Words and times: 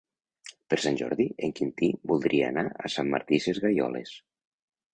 Per 0.73 0.79
Sant 0.85 0.95
Jordi 1.01 1.27
en 1.49 1.53
Quintí 1.59 1.91
voldria 2.13 2.49
anar 2.49 2.65
a 2.89 2.93
Sant 2.97 3.15
Martí 3.17 3.43
Sesgueioles. 3.47 4.19